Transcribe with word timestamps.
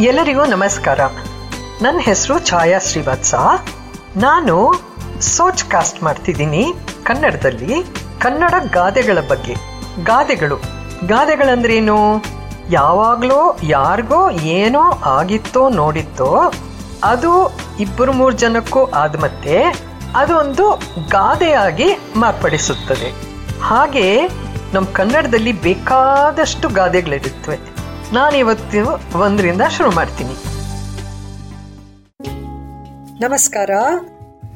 ಎಲ್ಲರಿಗೂ 0.00 0.44
ನಮಸ್ಕಾರ. 0.44 1.00
ನನ್ನ 1.82 1.98
ಹೆಸರು 2.00 2.38
ಛಾಯಾ 2.38 2.78
ಶ್ರೀವತ್ಸ. 2.78 3.34
ನಾನು 4.16 4.74
ಸೋಚ್ 5.20 5.64
ಕಾಸ್ಟ್ 5.64 6.02
ಮಾಡ್ತಿದ್ದೀನಿ 6.02 6.74
ಕನ್ನಡದಲ್ಲಿ 7.02 7.74
ಕನ್ನಡ 8.20 8.54
ಗಾದೆಗಳ 8.72 9.18
ಬಗ್ಗೆ. 9.28 9.54
ಗಾದೆಗಳು. 10.04 10.56
ಗಾದೆಗಳಂದ್ರೇನು? 11.06 12.24
ಯಾವಾಗಲೋ 12.70 13.58
ಯಾರಿಗೋ 13.62 14.30
ಏನೋ 14.30 14.82
ಆಗಿತ್ತೋ 14.90 15.68
ನೋಡಿತ್ತೋ, 15.68 16.52
ಅದು 17.04 17.58
ಇಬ್ಬರು 17.80 18.12
ಮೂರು 18.12 18.36
ಜನಕ್ಕೂ 18.36 18.84
ಆದ 18.84 19.20
ಮತ್ತೆ 19.20 19.62
ಅದೊಂದು 20.16 20.70
ಗಾದೆಯಾಗಿ 21.08 21.98
ಮಾರ್ಪಡಿಸುತ್ತದೆ. 22.16 23.14
ಹಾಗೆ 23.60 24.28
ನಮ್ಮ 24.74 24.86
ಕನ್ನಡದಲ್ಲಿ 24.92 25.52
ಬೇಕಾದಷ್ಟು 25.52 26.68
ಗಾದೆಗಳಿರುತ್ತವೆ. 26.68 27.77
ನಾನಿವತ್ತು 28.12 29.18
ಒಂದರಿಂದ 29.18 29.60
ಶುರು 29.70 29.90
ಮಾಡ್ತೀನಿ. 29.90 30.34
ನಮಸ್ಕಾರ. 33.20 33.70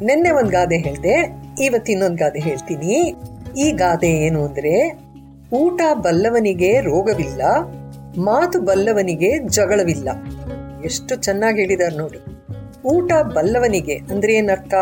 ನಿನ್ನೆ 0.02 0.30
ಒಂದು 0.30 0.50
ಗಾದೆ 0.50 0.77
ಹೇಳ್ದೆ, 0.77 1.42
ಇವತ್ತು 1.64 1.92
ಇನ್ನೊಂದು 1.92 2.16
ಗಾದೆ 2.16 2.38
ಹೇಳ್ತೀನಿ. 2.38 3.14
ಈ 3.56 3.72
ಗಾದೆ 3.72 4.08
ಏನು 4.08 4.44
ಅಂದ್ರೆ, 4.44 4.98
ಊಟ 5.52 5.80
ಬಲ್ಲವನಿಗೆ 5.94 6.80
ರೋಗವಿಲ್ಲ, 6.80 7.42
ಮಾತು 8.18 8.60
ಬಲ್ಲವನಿಗೆ 8.60 9.38
ಜಗಳವಿಲ್ಲ. 9.38 10.08
ಎಷ್ಟು 10.84 11.14
ಚೆನ್ನಾಗಿ 11.14 11.60
ಹೇಳಿದಾರೆ 11.60 11.96
ನೋಡಿ. 11.96 12.19
ಊಟ 12.84 13.12
ಬಲ್ಲವನಿಗೆ 13.12 13.96
ಅಂದ್ರೆ 13.96 14.34
ಏನರ್ಥ? 14.34 14.74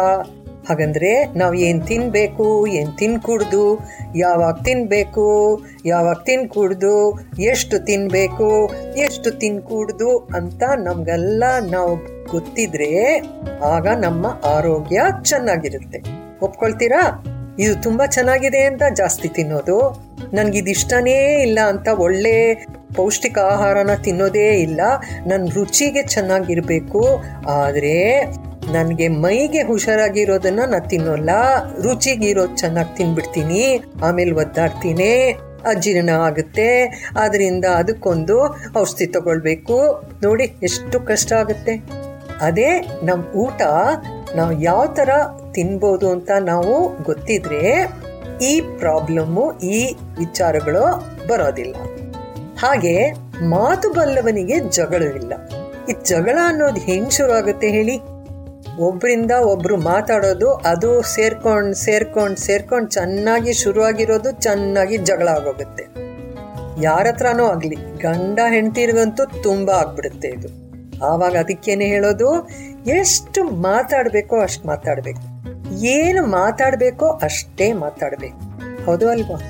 ಹಾಗಂದ್ರೆ 0.70 1.38
ನಾವು 1.38 1.54
ಏನು 1.54 1.80
ತಿನ್ಬೇಕು, 1.80 2.66
ಏನು 2.66 2.92
ತಿನ್ಕೂಡ್ದು 2.92 3.78
ಯಾವಾಗ 4.16 4.54
ತಿನ್ಬೇಕು, 4.64 5.60
ಯಾವಾಗ 5.86 6.16
ತಿನ್ಕೂಡ್ದು 6.24 7.20
ಎಷ್ಟು 7.38 7.78
ತಿನ್ಬೇಕು, 7.78 8.74
ಎಷ್ಟು 8.96 9.30
ತಿನ್ಕೂಡ್ದು 9.30 10.18
ಅಂತ 10.18 10.62
ನಮ್ಗೆಲ್ಲ 10.78 11.44
ನಾವು 11.70 11.96
ಗೊತ್ತಿದ್ರೆ 12.30 13.22
ಆಗ 13.64 13.86
ನಮ್ಮ 13.86 14.26
ಆರೋಗ್ಯ 14.44 15.00
ಚೆನ್ನಾಗಿರುತ್ತೆ. 15.22 16.02
ಒಪ್ಕೊಳ್ತೀರಾ? 16.42 17.24
ಇದು 17.58 17.82
ತುಂಬಾ 17.82 18.06
ಚೆನ್ನಾಗಿದೆ 18.06 18.60
ಅಂತ 18.60 18.82
ಜಾಸ್ತಿ 18.96 19.28
ತಿನ್ನೋದು. 19.28 20.06
ನನಗಿದಿಷ್ಟನೇ 20.32 21.42
ಇಲ್ಲ 21.42 21.58
ಅಂತ 21.66 21.88
ಒಳ್ಳೆ 21.88 22.66
ಪೌಷ್ಟಿಕ 22.96 23.38
ಆಹಾರನ 23.38 23.90
ತಿನ್ನೋದೇ 23.94 24.48
ಇಲ್ಲ. 24.48 24.80
ನನ್ನ 25.26 25.48
ರುಚಿಗೆ 25.54 26.02
ಚೆನ್ನಾಗಿರಬೇಕು. 26.02 27.18
ಆದ್ರೆ 27.48 28.24
ನನಗೆ 28.74 29.06
ಮೈಗೆ 29.22 29.62
ಹುಷಾರಾಗಿರೋದನ್ನ 29.68 30.62
ನಾ 30.72 30.78
ತಿನ್ನೋಲ್ಲ 30.90 31.30
ರುಚಿಗಿರೋದು 31.84 32.56
ಚೆನ್ನಾಗಿ 32.62 32.92
ತಿನ್ಬಿಡ್ತೀನಿ, 32.98 33.62
ಆಮೇಲೆ 34.06 34.32
ಒದ್ದಾಡ್ತೀನಿ, 34.42 35.12
ಅಜೀರ್ಣ 35.70 36.10
ಆಗುತ್ತೆ 36.26 36.68
ಅದರಿಂದ 37.22 37.66
ಅದಕ್ಕೊಂದು 37.80 38.36
ಔಷಧಿ 38.82 39.06
ತಗೊಳ್ಬೇಕು. 39.16 39.76
ನೋಡಿ 40.24 40.46
ಎಷ್ಟು 40.68 40.96
ಕಷ್ಟ 41.10 41.32
ಆಗುತ್ತೆ. 41.42 41.74
ಅದೇ 42.48 42.70
ನಮ್ಮ 43.08 43.22
ಊಟ 43.44 43.60
ನಾವು 44.38 44.52
ಯಾವ 44.68 44.84
ಥರ 44.98 45.10
ತಿನ್ಬೋದು 45.56 46.06
ಅಂತ 46.16 46.30
ನಾವು 46.50 46.74
ಗೊತ್ತಿದ್ರೆ 47.08 47.64
ಈ 48.50 48.52
ಪ್ರಾಬ್ಲಮ್ಮು, 48.82 49.44
ಈ 49.76 49.80
ವಿಚಾರಗಳು 50.20 50.84
ಬರೋದಿಲ್ಲ. 51.30 51.74
ಹಾಗೆ 52.62 52.94
ಮಾತು 53.54 53.88
ಬಲ್ಲವನಿಗೆ 53.98 54.56
ಜಗಳವಿಲ್ಲ 54.78 55.32
ಈ 55.90 55.94
ಜಗಳ 56.10 56.36
ಅನ್ನೋದು 56.50 56.80
ಹೆಂಗೆ 56.88 57.12
ಶುರು 57.18 57.32
ಆಗುತ್ತೆ 57.40 57.68
ಹೇಳಿ? 57.76 57.96
ಒಬ್ರಿಂದ 58.78 59.30
ಒಬ್ಬರು 59.30 59.76
ಮಾತಾಡೋದು, 59.76 60.52
ಅದು 60.52 61.02
ಸೇರ್ಕೊಂಡು 61.02 61.74
ಸೇರ್ಕೊಂಡು 61.74 62.36
ಸೇರ್ಕೊಂಡು 62.36 62.88
ಚೆನ್ನಾಗಿ 62.88 63.52
ಶುರುವಾಗಿರೋದು, 63.52 64.30
ಚೆನ್ನಾಗಿ 64.30 64.96
ಜಗಳ 64.96 65.28
ಆಗೋಗುತ್ತೆ. 65.28 65.86
ಯಾರ 66.82 67.06
ಹತ್ರನೂ 67.06 67.44
ಆಗಲಿ, 67.44 67.74
ಗಂಡ 67.74 68.38
ಹೆಂಡತಿರ್ಗಂತೂ 68.48 69.42
ತುಂಬ 69.42 69.70
ಆಗ್ಬಿಡುತ್ತೆ 69.70 70.28
ಇದು. 70.28 70.48
ಆವಾಗ 71.04 71.36
ಅದಕ್ಕೇನೆ 71.36 71.84
ಹೇಳೋದು, 71.84 72.48
ಎಷ್ಟು 72.86 73.44
ಮಾತಾಡಬೇಕೋ 73.44 74.40
ಅಷ್ಟು 74.40 74.68
ಮಾತಾಡಬೇಕು. 74.68 75.40
ಏನು 75.84 76.26
ಮಾತಾಡಬೇಕೋ 76.26 77.06
ಅಷ್ಟೇ 77.06 77.72
ಮಾತಾಡಬೇಕು. 77.72 78.60
ಹೌದು 78.84 79.08
ಅಲ್ವಾ? 79.08 79.40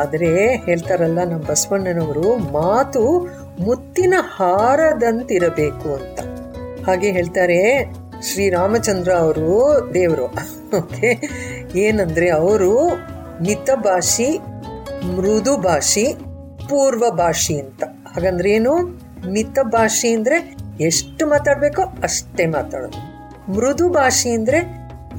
ಆದರೆ 0.00 0.56
ಹೇಳ್ತಾರಲ್ಲ 0.56 1.24
ನಮ್ಮ 1.24 1.44
ಬಸವಣ್ಣನವರು, 1.44 2.36
ಮಾತು 2.36 3.18
ಮುತ್ತಿನ 3.60 4.14
ಹಾರದಂತಿರಬೇಕು 4.18 5.94
ಅಂತ. 5.94 6.20
ಹಾಗೆ 6.86 7.10
ಹೇಳ್ತಾರೆ 7.10 7.84
ಶ್ರೀರಾಮಚಂದ್ರ 8.26 9.12
ಅವರು 9.12 9.90
ದೇವರು. 9.94 10.24
ಓಕೆ 10.76 11.20
ಏನಂದ್ರೆ 11.74 12.28
ಅವರು 12.30 12.94
ಮಿತ 13.42 13.70
ಭಾಷಿ 13.74 14.38
ಮೃದು 15.16 15.56
ಭಾಷಿ 15.56 16.04
ಪೂರ್ವ 16.68 17.04
ಭಾಷಿ 17.10 17.60
ಅಂತ. 17.60 17.84
ಹಾಗಂದ್ರೆ 17.84 18.50
ಏನು? 18.50 18.74
ಮಿತ 19.30 19.58
ಭಾಷೆ 19.62 20.08
ಅಂದ್ರೆ 20.12 20.56
ಎಷ್ಟು 20.80 21.26
ಮಾತಾಡ್ಬೇಕೋ 21.26 21.82
ಅಷ್ಟೇ 21.82 22.46
ಮಾತಾಡೋದು. 22.46 23.00
ಮೃದು 23.52 23.88
ಭಾಷೆ 23.88 24.30
ಅಂದ್ರೆ 24.30 24.58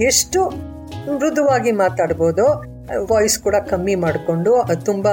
ಎಷ್ಟು 0.04 0.50
ಮೃದುವಾಗಿ 1.18 1.72
ಮಾತಾಡ್ಬೋದು 1.72 2.46
ವಾಯ್ಸ್ 3.14 3.40
ಕೂಡ 3.40 3.56
ಕಮ್ಮಿ 3.56 3.96
ಮಾಡಿಕೊಂಡು 3.96 4.54
ತುಂಬಾ 4.86 5.12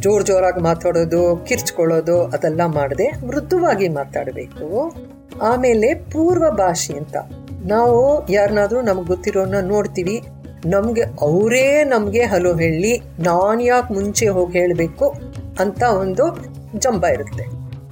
ಜೋರ್ 0.00 0.24
ಜೋರಾಗಿ 0.26 0.60
ಮಾತಾಡೋದು, 0.62 1.44
ಕಿರ್ಚ್ಕೊಳ್ಳೋದು, 1.48 2.24
ಅದೆಲ್ಲ 2.24 2.64
ಮಾಡದೆ 2.64 3.26
ಮೃದುವಾಗಿ 3.26 3.88
ಮಾತಾಡಬೇಕು. 3.88 4.94
ಆಮೇಲೆ 5.42 5.94
ಪೂರ್ವ 5.94 6.50
ಭಾಷೆ 6.50 6.92
ಅಂತ. 6.92 7.16
ನಾವು 7.64 8.30
ಯಾರನ್ನಾದ್ರೂ 8.30 8.80
ನಮ್ಗೆ 8.80 9.04
ಗೊತ್ತಿರೋನ್ನ 9.04 9.54
ನೋಡ್ತೀವಿ. 9.60 10.22
ನಮಗೆ 10.66 11.02
ಅವರೇ 11.02 11.84
ನಮಗೆ 11.84 12.24
ಹಲೋ 12.24 12.54
ಹೇಳಿ, 12.54 12.98
ನಾನ್ 12.98 13.62
ಯಾಕೆ 13.62 13.94
ಮುಂಚೆ 13.94 14.28
ಹೋಗಿ 14.28 14.58
ಹೇಳಬೇಕು 14.58 15.14
ಅಂತ 15.60 15.82
ಒಂದು 15.82 16.38
ಜಂಬ 16.78 17.06
ಇರುತ್ತೆ. 17.06 17.44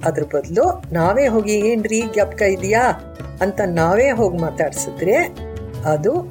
ಅದ್ರ 0.05 0.23
ಬದಲು 0.23 0.83
ನಾವೇ 0.91 1.27
ಹೋಗಿ, 1.27 1.53
ಏನ್ರಿ, 1.53 2.03
ಜ್ಞಾಪಕ 2.13 2.41
ಇದೆಯಾ? 2.41 2.91
ಅಂತ 3.41 3.61
ನಾವೇ 3.65 4.11
ಹೋಗಿ 4.11 4.37
ಮಾತಾಡ್ಸಿದ್ರೆ 4.37 5.17
ಅದು 5.85 6.21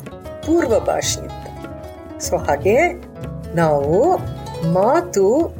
ಪೂರ್ವ 0.47 0.79
ಭಾಷೆ 0.79 1.21
ಅಂತ. 1.21 1.47
ಸೊ, 2.23 2.37
ಹಾಗೆ 2.37 2.93
ನಾವು 3.55 4.17
ಮಾತು 4.73 5.55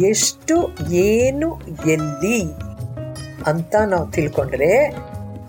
ಎಷ್ಟು, 0.00 0.76
ಏನು, 0.92 1.60
ಎಲ್ಲಿ 1.86 2.52
ಅಂತ 3.46 3.74
ನಾವು 3.84 4.06
ತಿಳ್ಕೊಂಡ್ರೆ 4.06 4.72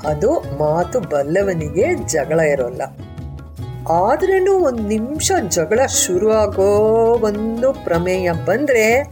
ಅದು 0.07 0.39
ಮಾತು 0.39 1.00
ಬಲ್ಲವನಿಗೆ 1.00 1.95
ಜಗಳ 1.95 2.39
ಇರೋಲ್ಲ. 2.39 2.81
ಆದ್ರೂ 3.91 4.53
ಒಂದು 4.59 4.83
ನಿಮಿಷ 4.83 5.31
ಜಗಳ 5.50 5.85
ಶುರು 5.85 6.31
ಆಗೋ 6.31 6.69
ಒಂದು 7.22 7.73
ಪ್ರಮೇಯ 7.73 8.31
ಬಂದ್ರೆ 8.45 9.03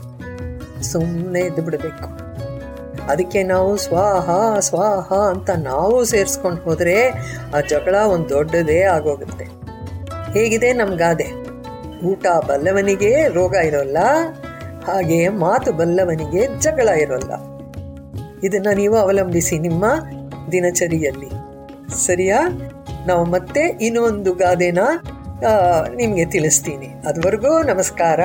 ಸುಮ್ಮನೆ 0.82 1.40
ಇದ್ದು 1.40 1.62
ಬಿಡಬೇಕು 1.62 2.08
ಅದಕ್ಕೆ 3.08 3.44
ನಾವು 3.44 3.78
ಸ್ವಾಹ 3.78 4.60
ಸ್ವಾಹ 4.60 5.14
ಅಂತ 5.14 5.50
ನಾವು 5.50 6.06
ಸೇರಿಸ್ಕೊಂಡು 6.06 6.62
ಹೋದ್ರೆ 6.62 7.10
ಆ 7.56 7.62
ಜಗಳ 7.70 7.96
ಒಂದು 7.96 8.30
ದೊಡ್ಡದೇ 8.30 8.82
ಆಗೋಗುತ್ತೆ. 8.82 9.46
ಹೇಗಿದೆ 10.34 10.74
ನಮ್ಗಾದೆ 10.74 11.28
ಊಟ 12.06 12.26
ಬಲ್ಲವನಿಗೆ 12.48 13.28
ರೋಗ 13.28 13.56
ಇರೋಲ್ಲ, 13.56 13.98
ಹಾಗೆ 14.88 15.28
ಮಾತು 15.28 15.72
ಬಲ್ಲವನಿಗೆ 15.72 16.60
ಜಗಳ 16.60 16.88
ಇರೋಲ್ಲ. 16.88 17.53
ಇದನ್ನ 18.44 18.68
ನೀವು 18.76 18.96
ಅವಲಂಬಿಸಿ 18.96 19.60
ನಿಮ್ಮ 19.60 19.86
ದಿನಚರಿಯಲ್ಲಿ. 20.52 21.30
ಸರಿಯಾ? 22.06 22.48
ನಾವು 23.08 23.26
ಮತ್ತೆ 23.26 23.78
ಇನ್ನೊಂದು 23.82 24.34
ಗಾದೆನ 24.34 24.80
ನಿಮಗೆ 25.96 26.26
ತಿಳಿಸ್ತೀನಿ. 26.26 26.88
ಅದುವರೆಗೂ 27.08 27.64
ನಮಸ್ಕಾರ. 27.64 28.20